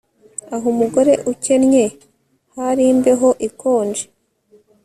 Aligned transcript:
Ah 0.55 0.63
Umugore 0.71 1.13
ukennye 1.31 1.85
hari 2.55 2.83
imbeho 2.93 3.29
ikonje 3.47 4.05